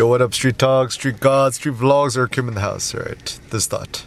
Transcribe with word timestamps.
Yo, 0.00 0.06
what 0.06 0.22
up, 0.22 0.32
street 0.32 0.58
talk, 0.58 0.90
street 0.92 1.20
gods, 1.20 1.56
street 1.56 1.74
vlogs, 1.74 2.16
Eric 2.16 2.32
Kim 2.32 2.48
in 2.48 2.54
the 2.54 2.62
house? 2.62 2.94
All 2.94 3.02
right, 3.02 3.38
this 3.50 3.66
thought. 3.66 4.06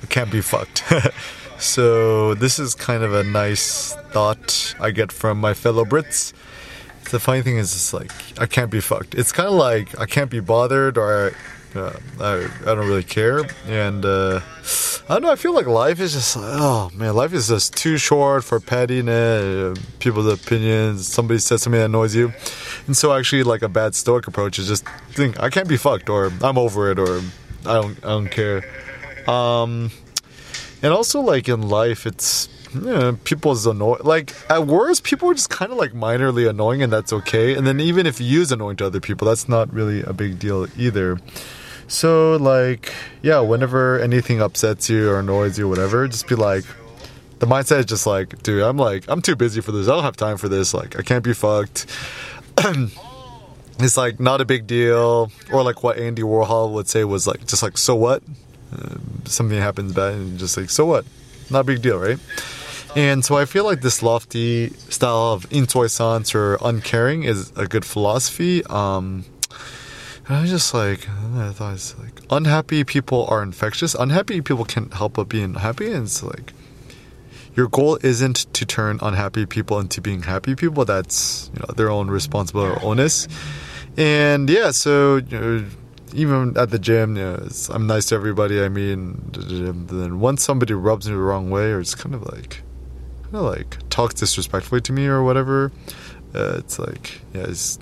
I 0.00 0.06
can't 0.06 0.30
be 0.30 0.40
fucked. 0.40 0.84
so 1.58 2.34
this 2.34 2.60
is 2.60 2.72
kind 2.76 3.02
of 3.02 3.12
a 3.12 3.24
nice 3.24 3.96
thought 4.12 4.76
I 4.78 4.92
get 4.92 5.10
from 5.10 5.40
my 5.40 5.52
fellow 5.52 5.84
Brits. 5.84 6.32
The 7.10 7.18
funny 7.18 7.42
thing 7.42 7.56
is, 7.56 7.72
it's 7.72 7.92
like 7.92 8.12
I 8.38 8.46
can't 8.46 8.70
be 8.70 8.78
fucked. 8.78 9.16
It's 9.16 9.32
kind 9.32 9.48
of 9.48 9.54
like 9.54 9.98
I 9.98 10.06
can't 10.06 10.30
be 10.30 10.38
bothered, 10.38 10.96
or 10.96 11.32
I, 11.74 11.78
uh, 11.80 11.98
I, 12.20 12.48
I 12.62 12.74
don't 12.76 12.86
really 12.86 13.02
care, 13.02 13.42
and. 13.66 14.04
Uh, 14.04 14.42
I 15.08 15.14
don't 15.14 15.22
know. 15.22 15.30
I 15.30 15.36
feel 15.36 15.54
like 15.54 15.66
life 15.66 16.00
is 16.00 16.14
just 16.14 16.36
oh 16.36 16.90
man, 16.92 17.14
life 17.14 17.32
is 17.32 17.46
just 17.46 17.76
too 17.76 17.96
short 17.96 18.42
for 18.42 18.58
pettiness, 18.58 19.78
people's 20.00 20.26
opinions. 20.26 21.06
Somebody 21.06 21.38
says 21.38 21.62
something 21.62 21.78
that 21.78 21.84
annoys 21.84 22.16
you, 22.16 22.32
and 22.88 22.96
so 22.96 23.12
actually, 23.12 23.44
like 23.44 23.62
a 23.62 23.68
bad 23.68 23.94
stoic 23.94 24.26
approach 24.26 24.58
is 24.58 24.66
just 24.66 24.84
think 25.12 25.38
I 25.38 25.48
can't 25.48 25.68
be 25.68 25.76
fucked, 25.76 26.08
or 26.08 26.32
I'm 26.42 26.58
over 26.58 26.90
it, 26.90 26.98
or 26.98 27.20
I 27.64 27.74
don't, 27.74 28.04
I 28.04 28.08
don't 28.08 28.30
care. 28.30 28.64
Um, 29.30 29.92
and 30.82 30.92
also 30.92 31.20
like 31.20 31.48
in 31.48 31.68
life, 31.68 32.04
it's 32.04 32.48
you 32.74 32.80
know, 32.80 33.12
people's 33.22 33.64
annoying. 33.64 34.00
Like 34.02 34.34
at 34.50 34.66
worst, 34.66 35.04
people 35.04 35.30
are 35.30 35.34
just 35.34 35.50
kind 35.50 35.70
of 35.70 35.78
like 35.78 35.92
minorly 35.92 36.50
annoying, 36.50 36.82
and 36.82 36.92
that's 36.92 37.12
okay. 37.12 37.54
And 37.54 37.64
then 37.64 37.78
even 37.78 38.06
if 38.06 38.20
you 38.20 38.26
use 38.26 38.50
annoying 38.50 38.76
to 38.78 38.86
other 38.86 39.00
people, 39.00 39.28
that's 39.28 39.48
not 39.48 39.72
really 39.72 40.02
a 40.02 40.12
big 40.12 40.40
deal 40.40 40.66
either. 40.76 41.20
So, 41.88 42.36
like, 42.36 42.92
yeah, 43.26 43.40
whenever 43.40 43.98
anything 43.98 44.40
upsets 44.40 44.88
you 44.88 45.10
or 45.10 45.18
annoys 45.18 45.58
you, 45.58 45.68
whatever, 45.68 46.06
just 46.06 46.28
be 46.28 46.36
like, 46.36 46.64
the 47.40 47.46
mindset 47.46 47.80
is 47.80 47.86
just 47.86 48.06
like, 48.06 48.40
dude, 48.44 48.62
I'm 48.62 48.76
like, 48.76 49.04
I'm 49.08 49.20
too 49.20 49.34
busy 49.34 49.60
for 49.60 49.72
this. 49.72 49.88
I 49.88 49.90
don't 49.90 50.04
have 50.04 50.16
time 50.16 50.36
for 50.36 50.48
this. 50.48 50.72
Like, 50.72 50.96
I 50.96 51.02
can't 51.02 51.24
be 51.24 51.34
fucked. 51.34 51.86
it's 53.80 53.96
like 53.96 54.20
not 54.20 54.40
a 54.40 54.44
big 54.44 54.68
deal. 54.68 55.32
Or 55.52 55.64
like 55.64 55.82
what 55.82 55.98
Andy 55.98 56.22
Warhol 56.22 56.72
would 56.74 56.86
say 56.86 57.02
was 57.02 57.26
like, 57.26 57.44
just 57.48 57.64
like, 57.64 57.76
so 57.78 57.96
what? 57.96 58.22
Uh, 58.72 58.94
something 59.24 59.58
happens 59.58 59.92
bad 59.92 60.14
and 60.14 60.38
just 60.38 60.56
like, 60.56 60.70
so 60.70 60.86
what? 60.86 61.04
Not 61.50 61.60
a 61.60 61.64
big 61.64 61.82
deal, 61.82 61.98
right? 61.98 62.20
And 62.94 63.24
so 63.24 63.36
I 63.36 63.44
feel 63.44 63.64
like 63.64 63.80
this 63.80 64.04
lofty 64.04 64.70
style 64.88 65.32
of 65.32 65.52
insouciance 65.52 66.32
or 66.32 66.58
uncaring 66.62 67.24
is 67.24 67.52
a 67.56 67.66
good 67.66 67.84
philosophy. 67.84 68.62
Um, 68.66 69.24
and 70.26 70.36
I 70.36 70.40
was 70.40 70.50
just 70.50 70.74
like, 70.74 71.08
I 71.08 71.52
thought 71.52 71.74
it's 71.74 71.96
like 71.98 72.20
unhappy 72.30 72.82
people 72.84 73.26
are 73.26 73.42
infectious. 73.42 73.94
Unhappy 73.94 74.40
people 74.40 74.64
can't 74.64 74.92
help 74.92 75.14
but 75.14 75.28
be 75.28 75.40
unhappy, 75.40 75.92
and 75.92 76.04
it's 76.04 76.22
like 76.22 76.52
your 77.54 77.68
goal 77.68 77.98
isn't 78.02 78.52
to 78.52 78.66
turn 78.66 78.98
unhappy 79.02 79.46
people 79.46 79.78
into 79.78 80.00
being 80.00 80.22
happy 80.22 80.54
people. 80.54 80.84
That's 80.84 81.50
you 81.54 81.60
know 81.60 81.74
their 81.74 81.90
own 81.90 82.08
responsibility 82.08 82.80
or 82.80 82.84
onus. 82.84 83.28
And 83.96 84.50
yeah, 84.50 84.72
so 84.72 85.16
you 85.16 85.40
know, 85.40 85.64
even 86.12 86.56
at 86.58 86.70
the 86.70 86.78
gym, 86.78 87.16
you 87.16 87.22
know, 87.22 87.48
I'm 87.70 87.86
nice 87.86 88.06
to 88.06 88.16
everybody 88.16 88.62
I 88.62 88.68
mean, 88.68 89.30
then 89.32 90.18
once 90.18 90.42
somebody 90.42 90.74
rubs 90.74 91.08
me 91.08 91.14
the 91.14 91.20
wrong 91.20 91.50
way, 91.50 91.70
or 91.70 91.80
it's 91.80 91.94
kind 91.94 92.14
of 92.14 92.22
like, 92.32 92.62
kind 93.24 93.36
of 93.36 93.42
like 93.42 93.78
talks 93.90 94.14
disrespectfully 94.14 94.80
to 94.82 94.92
me 94.92 95.06
or 95.06 95.22
whatever, 95.22 95.70
uh, 96.34 96.56
it's 96.58 96.78
like 96.78 97.20
yeah, 97.32 97.44
it's 97.44 97.78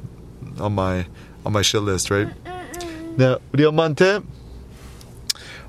on 0.61 0.75
my 0.75 1.07
on 1.46 1.54
my 1.54 1.62
shit 1.62 1.82
list, 1.82 2.12
right? 2.12 2.30
네, 3.18 3.38
우리 3.54 3.66
엄마한테 3.66 4.22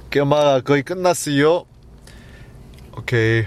오케이, 0.06 0.20
엄마가 0.22 0.60
거의 0.60 0.83
끝났어요. 0.83 1.66
오케이. 2.96 3.46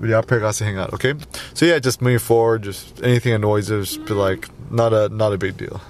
우리 0.00 0.14
앞에 0.14 0.38
가서 0.38 0.64
행할. 0.64 0.92
Okay? 0.94 1.14
So 1.54 1.66
yeah, 1.66 1.80
just 1.80 2.00
moving 2.00 2.20
forward, 2.20 2.62
just 2.62 3.02
anything 3.02 3.32
annoys 3.34 3.70
us, 3.70 3.96
be 3.96 4.14
like 4.14 4.48
not 4.70 4.92
a 4.92 5.08
not 5.08 5.32
a 5.32 5.38
big 5.38 5.56
deal. 5.56 5.80